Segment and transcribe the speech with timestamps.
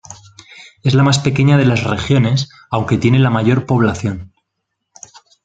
[0.81, 4.33] Es la más pequeña de las regiones aunque tiene la mayor población.